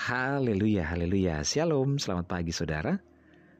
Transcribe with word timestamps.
Haleluya, 0.00 0.88
haleluya. 0.88 1.44
Shalom, 1.44 2.00
selamat 2.00 2.24
pagi 2.24 2.56
saudara. 2.56 2.96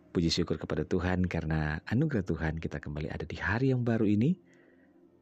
Puji 0.09 0.33
syukur 0.33 0.57
kepada 0.57 0.89
Tuhan 0.89 1.29
karena 1.29 1.85
anugerah 1.85 2.25
Tuhan 2.25 2.57
kita 2.57 2.81
kembali 2.81 3.13
ada 3.13 3.29
di 3.29 3.37
hari 3.37 3.77
yang 3.77 3.85
baru 3.85 4.09
ini. 4.09 4.41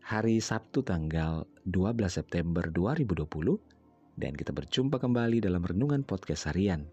Hari 0.06 0.38
Sabtu 0.38 0.86
tanggal 0.86 1.42
12 1.66 2.06
September 2.06 2.70
2020 2.70 3.34
dan 4.14 4.30
kita 4.38 4.54
berjumpa 4.54 5.02
kembali 5.02 5.42
dalam 5.42 5.66
renungan 5.66 6.06
podcast 6.06 6.54
harian 6.54 6.87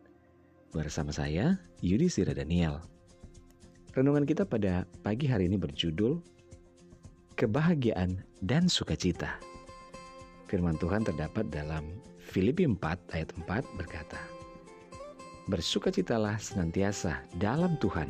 bersama 0.73 1.13
saya 1.13 1.61
Yudi 1.85 2.09
Sira 2.09 2.33
Daniel. 2.33 2.81
Renungan 3.93 4.25
kita 4.25 4.49
pada 4.49 4.89
pagi 5.05 5.29
hari 5.29 5.45
ini 5.45 5.61
berjudul 5.61 6.17
Kebahagiaan 7.37 8.25
dan 8.41 8.73
Sukacita. 8.73 9.37
Firman 10.49 10.81
Tuhan 10.81 11.05
terdapat 11.05 11.45
dalam 11.53 12.14
Filipi 12.25 12.65
4 12.65 13.13
ayat 13.13 13.29
4 13.37 13.77
berkata, 13.77 14.17
Bersukacitalah 15.45 16.41
senantiasa 16.41 17.21
dalam 17.37 17.77
Tuhan. 17.77 18.09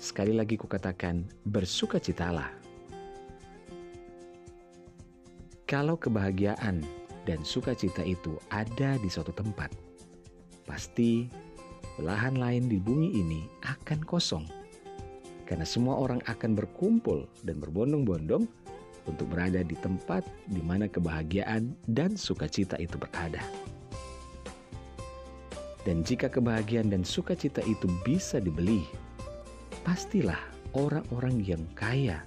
Sekali 0.00 0.32
lagi 0.32 0.56
kukatakan, 0.56 1.20
bersukacitalah. 1.44 2.48
Kalau 5.68 6.00
kebahagiaan 6.00 6.80
dan 7.28 7.44
sukacita 7.44 8.00
itu 8.00 8.40
ada 8.48 8.96
di 8.96 9.08
suatu 9.12 9.36
tempat, 9.36 9.68
pasti 10.64 11.28
belahan 12.00 12.40
lain 12.40 12.72
di 12.72 12.80
bumi 12.80 13.20
ini 13.20 13.44
akan 13.68 14.00
kosong. 14.08 14.48
Karena 15.44 15.68
semua 15.68 16.00
orang 16.00 16.24
akan 16.24 16.56
berkumpul 16.56 17.28
dan 17.44 17.60
berbondong-bondong 17.60 18.48
untuk 19.06 19.30
berada 19.30 19.62
di 19.62 19.74
tempat 19.78 20.26
di 20.50 20.60
mana 20.62 20.90
kebahagiaan 20.90 21.74
dan 21.90 22.14
sukacita 22.18 22.76
itu 22.76 22.98
berada. 22.98 23.42
Dan 25.86 26.02
jika 26.02 26.26
kebahagiaan 26.26 26.90
dan 26.90 27.06
sukacita 27.06 27.62
itu 27.62 27.86
bisa 28.02 28.42
dibeli, 28.42 28.82
pastilah 29.86 30.38
orang-orang 30.74 31.38
yang 31.46 31.62
kaya 31.78 32.26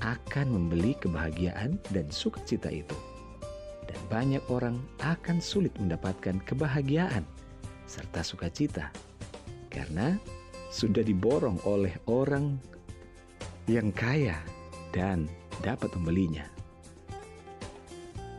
akan 0.00 0.48
membeli 0.48 0.96
kebahagiaan 0.96 1.76
dan 1.92 2.08
sukacita 2.08 2.72
itu. 2.72 2.96
Dan 3.84 4.00
banyak 4.08 4.40
orang 4.48 4.80
akan 5.04 5.36
sulit 5.36 5.76
mendapatkan 5.76 6.40
kebahagiaan 6.48 7.28
serta 7.84 8.24
sukacita 8.24 8.88
karena 9.68 10.16
sudah 10.72 11.04
diborong 11.04 11.60
oleh 11.68 11.92
orang 12.08 12.56
yang 13.68 13.92
kaya 13.92 14.40
dan 14.96 15.28
dapat 15.60 15.92
membelinya. 15.98 16.48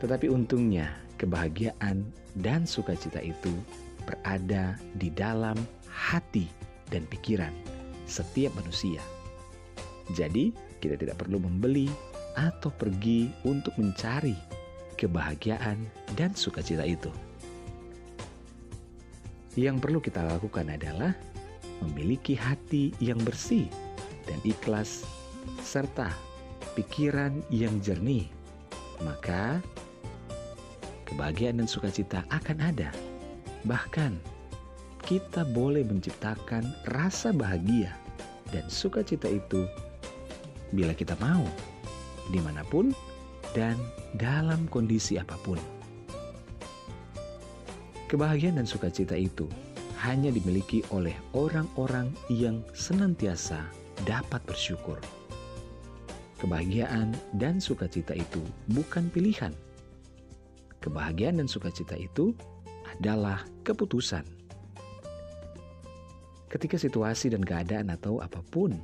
Tetapi 0.02 0.26
untungnya 0.28 0.90
kebahagiaan 1.16 2.02
dan 2.42 2.66
sukacita 2.66 3.22
itu 3.22 3.54
berada 4.04 4.76
di 4.98 5.08
dalam 5.14 5.56
hati 5.88 6.50
dan 6.90 7.06
pikiran 7.08 7.54
setiap 8.04 8.52
manusia. 8.58 9.00
Jadi, 10.12 10.52
kita 10.84 11.00
tidak 11.00 11.24
perlu 11.24 11.40
membeli 11.40 11.88
atau 12.36 12.68
pergi 12.68 13.32
untuk 13.48 13.72
mencari 13.80 14.36
kebahagiaan 15.00 15.80
dan 16.12 16.36
sukacita 16.36 16.84
itu. 16.84 17.08
Yang 19.54 19.76
perlu 19.80 19.98
kita 20.02 20.20
lakukan 20.26 20.66
adalah 20.68 21.14
memiliki 21.80 22.34
hati 22.34 22.90
yang 22.98 23.16
bersih 23.22 23.70
dan 24.26 24.36
ikhlas, 24.42 25.06
serta 25.62 26.10
pikiran 26.74 27.42
yang 27.50 27.78
jernih. 27.80 28.28
Maka, 29.02 29.58
kebahagiaan 31.08 31.58
dan 31.62 31.68
sukacita 31.70 32.22
akan 32.30 32.58
ada 32.62 32.94
Bahkan, 33.64 34.12
kita 35.08 35.48
boleh 35.48 35.88
menciptakan 35.88 36.68
rasa 36.92 37.32
bahagia 37.32 37.96
dan 38.52 38.68
sukacita 38.68 39.24
itu 39.24 39.64
bila 40.76 40.92
kita 40.92 41.16
mau, 41.16 41.48
di 42.28 42.40
mana 42.44 42.60
pun 42.68 42.92
dan 43.56 43.80
dalam 44.20 44.68
kondisi 44.68 45.16
apa 45.16 45.40
pun. 45.40 45.56
Kebahagiaan 48.12 48.60
dan 48.60 48.68
sukacita 48.68 49.16
itu 49.16 49.48
hanya 50.04 50.28
dimiliki 50.28 50.84
oleh 50.92 51.16
orang-orang 51.32 52.12
yang 52.28 52.60
senantiasa 52.76 53.64
dapat 54.04 54.44
bersyukur. 54.44 55.00
Kebahagiaan 56.44 57.16
dan 57.40 57.56
sukacita 57.56 58.12
itu 58.12 58.44
bukan 58.68 59.08
pilihan. 59.08 59.48
Kebahagiaan 60.84 61.40
dan 61.40 61.48
sukacita 61.48 61.96
itu 61.96 62.36
adalah 62.84 63.48
keputusan. 63.64 64.28
Ketika 66.52 66.76
situasi 66.76 67.32
dan 67.32 67.40
keadaan 67.40 67.88
atau 67.88 68.20
apa 68.20 68.44
pun 68.52 68.76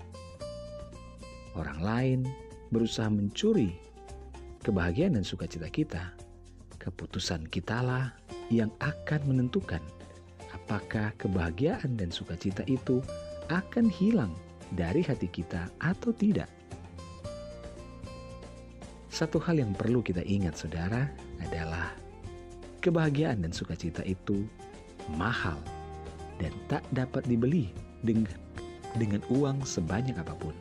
orang 1.53 1.85
lain 1.85 2.21
berusaha 2.73 3.13
mencuri 3.13 3.77
kebahagiaan 4.65 5.21
dan 5.21 5.25
sukacita 5.29 5.69
kita, 5.69 6.17
keputusan 6.81 7.45
kitalah 7.53 8.17
yang 8.49 8.73
akan 8.81 9.37
menentukan 9.37 9.85
apakah 10.57 11.13
kebahagiaan 11.21 11.93
dan 12.01 12.09
sukacita 12.09 12.65
itu 12.65 13.05
akan 13.53 13.93
hilang 13.93 14.33
dari 14.73 15.05
hati 15.05 15.29
kita 15.29 15.69
atau 15.77 16.17
tidak. 16.17 16.49
Satu 19.21 19.37
hal 19.45 19.61
yang 19.61 19.77
perlu 19.77 20.01
kita 20.01 20.25
ingat, 20.25 20.57
saudara, 20.57 21.05
adalah 21.45 21.93
Kebahagiaan 22.81 23.45
dan 23.45 23.53
sukacita 23.53 24.01
itu 24.09 24.49
mahal 25.13 25.61
dan 26.41 26.49
tak 26.73 26.81
dapat 26.97 27.29
dibeli 27.29 27.69
dengan, 28.01 28.33
dengan 28.97 29.21
uang 29.29 29.61
sebanyak 29.61 30.17
apa 30.17 30.33
pun. 30.33 30.57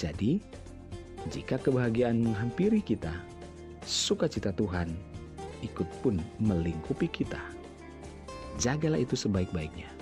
Jadi, 0.00 0.40
jika 1.28 1.60
kebahagiaan 1.60 2.24
menghampiri 2.24 2.80
kita, 2.80 3.12
sukacita 3.84 4.56
Tuhan 4.56 4.96
ikut 5.60 5.84
pun 6.00 6.16
melingkupi 6.40 7.12
kita. 7.12 7.44
Jagalah 8.56 9.04
itu 9.04 9.12
sebaik-baiknya. 9.12 9.92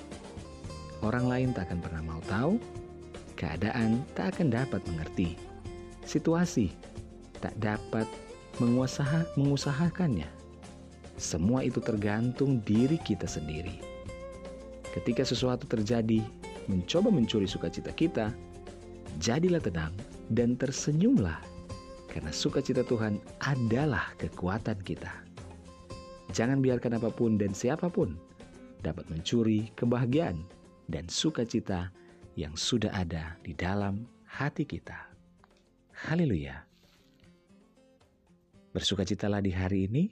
Orang 1.02 1.26
lain 1.26 1.50
tak 1.50 1.66
akan 1.66 1.82
pernah 1.82 2.02
mau 2.06 2.22
tahu, 2.30 2.62
keadaan 3.34 4.06
tak 4.14 4.38
akan 4.38 4.54
dapat 4.54 4.78
mengerti, 4.86 5.34
situasi 6.06 6.93
tak 7.44 7.54
dapat 7.60 8.08
menguasaha, 8.56 9.36
mengusahakannya 9.36 10.44
semua 11.14 11.62
itu 11.62 11.78
tergantung 11.78 12.58
diri 12.66 12.98
kita 12.98 13.26
sendiri. 13.30 13.78
Ketika 14.90 15.22
sesuatu 15.22 15.66
terjadi, 15.66 16.22
mencoba 16.66 17.10
mencuri 17.10 17.46
sukacita 17.46 17.94
kita, 17.94 18.34
jadilah 19.22 19.62
tenang 19.62 19.94
dan 20.30 20.58
tersenyumlah, 20.58 21.38
karena 22.10 22.30
sukacita 22.34 22.82
Tuhan 22.86 23.18
adalah 23.42 24.14
kekuatan 24.18 24.78
kita. 24.82 25.10
Jangan 26.34 26.58
biarkan 26.58 26.98
apa 26.98 27.14
pun 27.14 27.38
dan 27.38 27.54
siapa 27.54 27.86
pun 27.86 28.18
dapat 28.82 29.06
mencuri 29.06 29.70
kebahagiaan 29.78 30.42
dan 30.90 31.06
sukacita 31.06 31.94
yang 32.34 32.58
sudah 32.58 32.90
ada 32.90 33.38
di 33.46 33.54
dalam 33.54 34.02
hati 34.26 34.66
kita. 34.66 35.14
Haleluya! 35.94 36.73
Bersukacitalah 38.74 39.38
di 39.38 39.54
hari 39.54 39.86
ini 39.86 40.10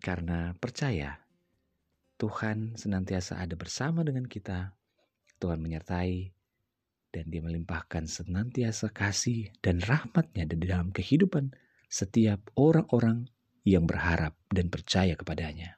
karena 0.00 0.56
percaya 0.56 1.20
Tuhan 2.16 2.80
senantiasa 2.80 3.44
ada 3.44 3.52
bersama 3.60 4.00
dengan 4.00 4.24
kita. 4.24 4.72
Tuhan 5.36 5.60
menyertai 5.60 6.32
dan 7.12 7.28
dia 7.28 7.44
melimpahkan 7.44 8.08
senantiasa 8.08 8.88
kasih 8.88 9.52
dan 9.60 9.84
rahmatnya 9.84 10.48
di 10.48 10.64
dalam 10.64 10.96
kehidupan 10.96 11.52
setiap 11.92 12.40
orang-orang 12.56 13.28
yang 13.68 13.84
berharap 13.84 14.32
dan 14.48 14.72
percaya 14.72 15.12
kepadanya. 15.12 15.76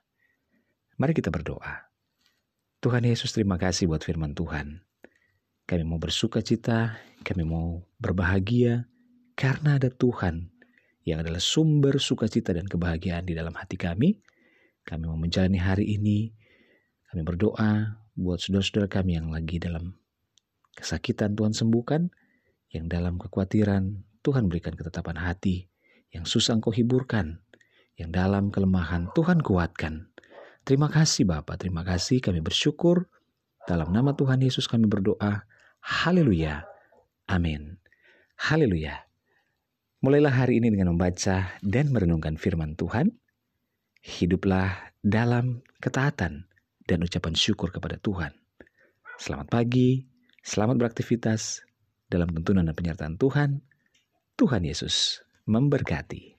Mari 0.94 1.10
kita 1.10 1.34
berdoa. 1.34 1.90
Tuhan 2.86 3.02
Yesus 3.02 3.34
terima 3.34 3.58
kasih 3.58 3.90
buat 3.90 4.06
firman 4.06 4.30
Tuhan. 4.38 4.78
Kami 5.66 5.82
mau 5.82 5.98
bersuka 5.98 6.38
cita, 6.38 7.02
kami 7.26 7.42
mau 7.42 7.82
berbahagia 7.98 8.86
karena 9.34 9.82
ada 9.82 9.90
Tuhan 9.90 10.53
yang 11.04 11.20
adalah 11.20 11.40
sumber 11.40 12.00
sukacita 12.00 12.56
dan 12.56 12.64
kebahagiaan 12.64 13.28
di 13.28 13.36
dalam 13.36 13.52
hati 13.52 13.76
kami. 13.76 14.18
Kami 14.84 15.04
mau 15.04 15.20
menjalani 15.20 15.60
hari 15.60 15.96
ini. 15.96 16.32
Kami 17.12 17.22
berdoa 17.22 18.00
buat 18.16 18.40
saudara-saudara 18.40 18.88
kami 18.88 19.20
yang 19.20 19.28
lagi 19.28 19.60
dalam 19.60 19.94
kesakitan 20.74 21.36
Tuhan 21.36 21.54
sembuhkan, 21.54 22.10
yang 22.74 22.90
dalam 22.90 23.20
kekhawatiran 23.20 24.02
Tuhan 24.24 24.48
berikan 24.50 24.74
ketetapan 24.74 25.20
hati, 25.20 25.68
yang 26.10 26.24
susah 26.24 26.58
engkau 26.58 26.72
hiburkan, 26.72 27.44
yang 28.00 28.10
dalam 28.10 28.50
kelemahan 28.50 29.12
Tuhan 29.12 29.44
kuatkan. 29.44 30.10
Terima 30.64 30.88
kasih 30.88 31.28
Bapak, 31.28 31.60
terima 31.60 31.84
kasih 31.84 32.24
kami 32.24 32.40
bersyukur. 32.40 33.06
Dalam 33.68 33.92
nama 33.92 34.16
Tuhan 34.16 34.40
Yesus 34.40 34.68
kami 34.68 34.88
berdoa. 34.88 35.44
Haleluya. 35.80 36.64
Amin. 37.28 37.80
Haleluya. 38.36 39.13
Mulailah 40.04 40.36
hari 40.36 40.60
ini 40.60 40.68
dengan 40.68 40.92
membaca 40.92 41.56
dan 41.64 41.88
merenungkan 41.88 42.36
firman 42.36 42.76
Tuhan. 42.76 43.08
Hiduplah 44.04 44.92
dalam 45.00 45.64
ketaatan 45.80 46.44
dan 46.84 46.98
ucapan 47.00 47.32
syukur 47.32 47.72
kepada 47.72 47.96
Tuhan. 47.96 48.28
Selamat 49.16 49.48
pagi, 49.48 50.04
selamat 50.44 50.76
beraktivitas 50.76 51.64
dalam 52.12 52.28
tuntunan 52.36 52.68
dan 52.68 52.76
penyertaan 52.76 53.16
Tuhan. 53.16 53.64
Tuhan 54.36 54.68
Yesus 54.68 55.24
memberkati. 55.48 56.33